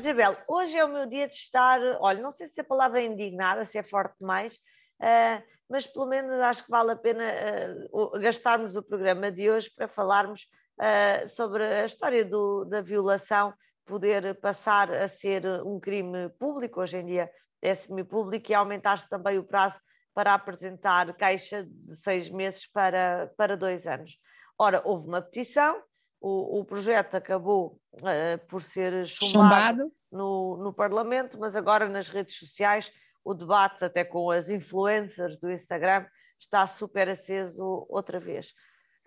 [0.00, 3.04] Isabel, hoje é o meu dia de estar, olha, não sei se a palavra é
[3.04, 7.22] indignada, se é forte demais, uh, mas pelo menos acho que vale a pena
[7.92, 10.40] uh, gastarmos o programa de hoje para falarmos
[10.80, 13.52] uh, sobre a história do, da violação
[13.84, 17.30] poder passar a ser um crime público, hoje em dia
[17.60, 19.78] é semi-público, e aumentar-se também o prazo
[20.14, 24.16] para apresentar queixa de seis meses para, para dois anos.
[24.58, 25.82] Ora, houve uma petição,
[26.20, 29.92] o, o projeto acabou uh, por ser chumbado, chumbado.
[30.12, 32.90] No, no Parlamento, mas agora nas redes sociais
[33.24, 36.06] o debate, até com as influencers do Instagram,
[36.38, 38.52] está super aceso outra vez.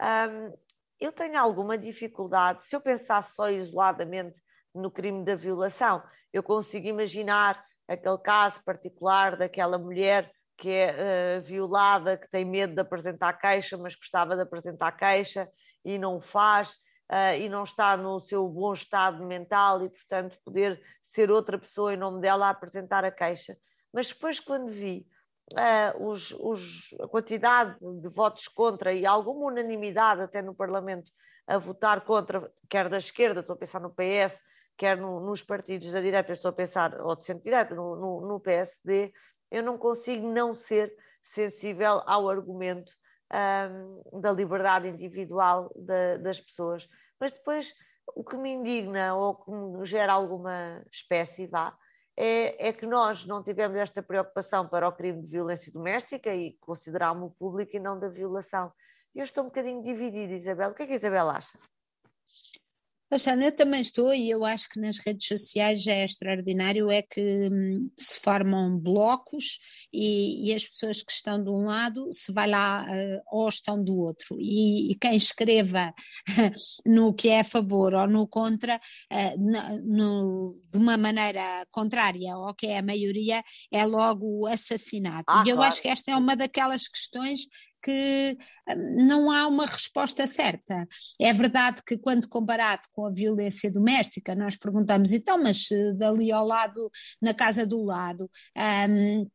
[0.01, 0.53] Um,
[0.99, 4.35] eu tenho alguma dificuldade, se eu pensar só isoladamente
[4.73, 11.41] no crime da violação, eu consigo imaginar aquele caso particular daquela mulher que é uh,
[11.43, 15.49] violada, que tem medo de apresentar queixa, mas gostava de apresentar queixa
[15.83, 16.73] e não faz,
[17.11, 21.93] uh, e não está no seu bom estado mental e, portanto, poder ser outra pessoa
[21.93, 23.55] em nome dela a apresentar a queixa.
[23.93, 25.05] Mas depois, quando vi
[25.51, 31.11] uh, os, os, a quantidade de votos contra e alguma unanimidade até no Parlamento
[31.45, 34.37] a votar contra, quer da esquerda, estou a pensar no PS,
[34.77, 38.39] quer no, nos partidos da direita, estou a pensar, ou de centro-direita, no, no, no,
[38.39, 39.13] PSD,
[39.51, 40.95] eu não consigo não ser
[41.33, 42.91] sensível ao argumento
[43.33, 46.87] um, da liberdade individual de, das pessoas.
[47.19, 47.73] Mas depois,
[48.15, 51.75] o que me indigna ou que me gera alguma espécie, vá,
[52.15, 56.53] é, é, que nós não tivemos esta preocupação para o crime de violência doméstica e
[56.59, 58.71] considerámos-o público e não da violação.
[59.15, 60.69] Eu estou um bocadinho dividida, Isabel.
[60.71, 61.57] O que é que a Isabel acha?
[63.13, 67.03] Alexandre, eu também estou e eu acho que nas redes sociais já é extraordinário é
[67.03, 69.59] que hum, se formam blocos
[69.93, 73.83] e, e, as pessoas que estão de um lado se vai lá uh, ou estão
[73.83, 75.93] do outro e, e, quem escreva
[76.85, 82.55] no que é a favor ou no contra uh, no, de uma maneira contrária ao
[82.55, 85.25] que é a maioria é logo assassinado.
[85.27, 85.71] Ah, e eu claro.
[85.71, 87.41] acho que esta é uma daquelas questões
[87.83, 88.37] que
[88.69, 90.87] hum, não há uma resposta certa.
[91.19, 95.67] É verdade que, quando comparado com a violência doméstica, nós perguntamos, então, mas
[95.97, 96.89] dali ao lado,
[97.21, 98.29] na casa do lado,
[98.89, 99.29] um,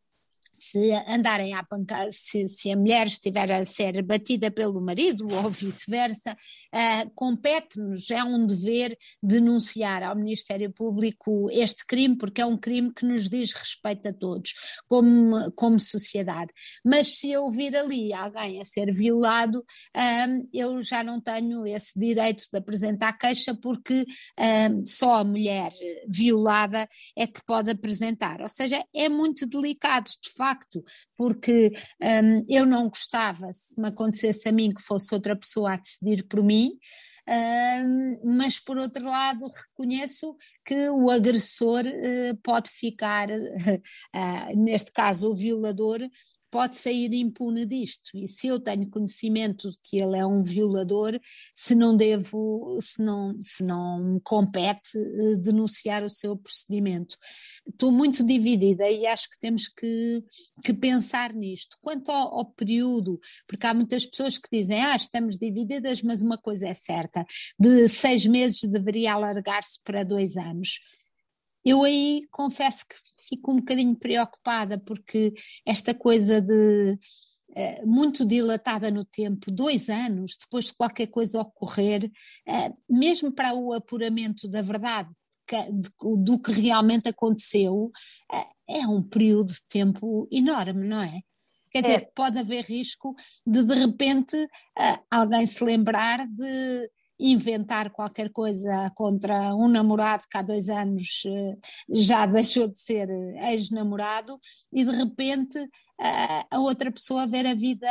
[0.58, 5.50] se andarem à pancada, se, se, a mulher estiver a ser batida pelo marido ou
[5.50, 6.36] vice-versa,
[6.74, 12.92] uh, compete-nos, é um dever denunciar ao Ministério Público este crime, porque é um crime
[12.92, 14.52] que nos diz respeito a todos,
[14.86, 16.52] como, como sociedade.
[16.84, 19.64] Mas se eu vir ali alguém a ser violado,
[19.96, 24.04] um, eu já não tenho esse direito de apresentar queixa, porque
[24.38, 25.72] um, só a mulher
[26.08, 28.40] violada é que pode apresentar.
[28.40, 30.82] Ou seja, é muito delicado, de facto facto,
[31.16, 31.72] porque
[32.02, 36.26] um, eu não gostava, se me acontecesse a mim, que fosse outra pessoa a decidir
[36.26, 36.70] por mim,
[37.28, 45.30] um, mas por outro lado reconheço que o agressor uh, pode ficar, uh, neste caso
[45.30, 46.00] o violador,
[46.50, 48.10] pode sair impune disto.
[48.14, 51.18] E se eu tenho conhecimento de que ele é um violador,
[51.54, 57.16] se não devo, se não, se não me compete eh, denunciar o seu procedimento.
[57.68, 60.22] Estou muito dividida e acho que temos que,
[60.64, 61.76] que pensar nisto.
[61.80, 66.38] Quanto ao, ao, período, porque há muitas pessoas que dizem, ah, estamos divididas, mas uma
[66.38, 67.24] coisa é certa,
[67.58, 70.80] de seis meses deveria alargar-se para dois anos.
[71.68, 72.94] Eu aí confesso que
[73.28, 75.34] fico um bocadinho preocupada, porque
[75.66, 76.98] esta coisa de
[77.54, 82.10] eh, muito dilatada no tempo, dois anos depois de qualquer coisa ocorrer,
[82.46, 85.10] eh, mesmo para o apuramento da verdade
[86.22, 87.90] do que realmente aconteceu,
[88.32, 91.20] eh, é um período de tempo enorme, não é?
[91.70, 92.10] Quer dizer, é.
[92.14, 93.14] pode haver risco
[93.46, 94.48] de de repente
[95.10, 101.56] alguém se lembrar de inventar qualquer coisa contra um namorado que há dois anos eh,
[101.90, 103.08] já deixou de ser
[103.42, 104.38] ex-namorado
[104.72, 105.58] e de repente
[106.50, 107.88] a outra pessoa ver a vida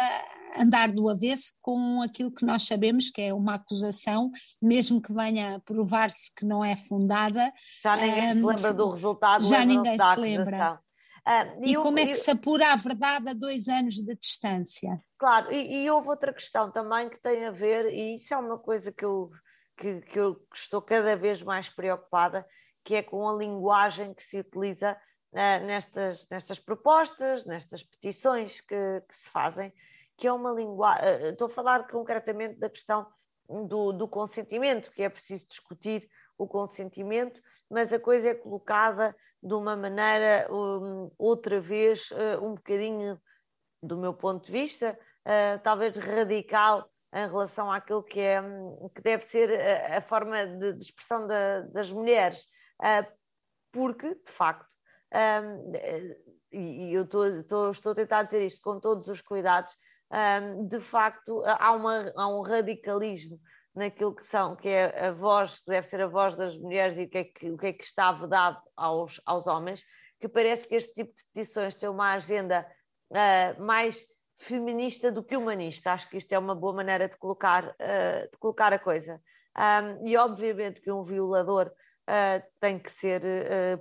[0.57, 4.31] andar do avesso com aquilo que nós sabemos que é uma acusação,
[4.61, 7.51] mesmo que venha a provar-se que não é fundada.
[7.83, 9.45] Já ninguém um, se lembra do resultado.
[9.45, 10.79] Já ninguém se lembra.
[11.29, 14.97] Ah, e, e como é que se apura a verdade a dois anos de distância?
[15.17, 18.57] Claro, e, e, houve outra questão também que tem a ver, e isso é uma
[18.57, 19.29] coisa que eu,
[19.75, 22.47] que, que eu estou cada vez mais preocupada,
[22.81, 24.93] que é com a linguagem que se utiliza
[25.33, 29.73] uh, nestas, nestas propostas, nestas petições que, que se fazem,
[30.15, 31.25] que é uma linguagem.
[31.25, 33.05] Uh, estou a falar concretamente da questão
[33.67, 39.53] do, do consentimento, que é preciso discutir o consentimento, mas a coisa é colocada de
[39.53, 43.19] uma maneira, um, outra vez, uh, um bocadinho,
[43.81, 49.01] do meu ponto de vista, uh, talvez radical em relação àquilo que, é, um, que
[49.01, 52.43] deve ser a, a forma de, de expressão da, das mulheres.
[52.81, 53.05] Uh,
[53.71, 54.75] porque, de facto,
[55.13, 55.71] um,
[56.51, 59.71] e, eu tô, tô, estou a tentar dizer isto com todos os cuidados,
[60.11, 63.39] um, de facto, há, uma, há um radicalismo
[63.77, 67.03] naquilo que são, que é a voz, que deve ser a voz das mulheres e
[67.03, 69.83] o que é que, o que, é que está vedado aos, aos homens,
[70.19, 72.67] que parece que este tipo de petições tem uma agenda
[73.11, 74.03] uh, mais
[74.39, 75.91] feminista do que humanista.
[75.91, 79.21] Acho que isto é uma boa maneira de colocar, uh, de colocar a coisa.
[79.55, 83.21] Um, e obviamente que um violador uh, tem que ser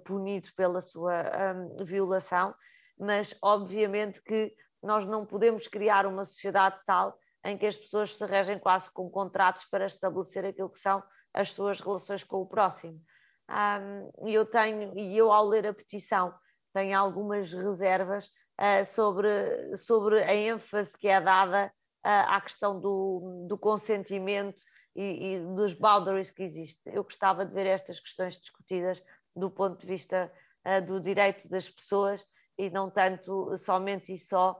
[0.05, 1.23] punido pela sua
[1.55, 2.55] um, violação,
[2.99, 8.27] mas obviamente que nós não podemos criar uma sociedade tal em que as pessoas se
[8.27, 11.03] regem quase com contratos para estabelecer aquilo que são
[11.33, 13.01] as suas relações com o próximo.
[13.49, 16.35] Um, eu tenho, e eu ao ler a petição,
[16.73, 21.67] tenho algumas reservas uh, sobre, sobre a ênfase que é dada
[22.05, 24.59] uh, à questão do, do consentimento
[24.97, 26.95] e, e, dos boundaries que existem.
[26.95, 29.01] Eu gostava de ver estas questões discutidas
[29.37, 30.33] do ponto de vista
[30.67, 32.27] uh, do direito das pessoas
[32.59, 34.59] e não tanto somente e só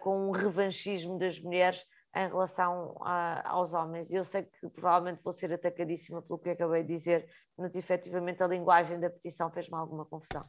[0.00, 1.82] com um revanchismo das mulheres
[2.14, 4.10] em relação a, aos homens.
[4.10, 7.26] Eu sei que provavelmente vou ser atacadíssima pelo que acabei de dizer,
[7.56, 10.42] mas efetivamente a linguagem da petição fez-me alguma confusão.